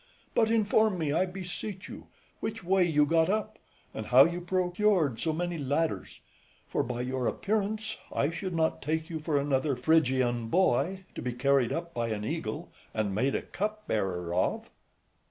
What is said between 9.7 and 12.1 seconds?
Phrygian boy, to be carried up by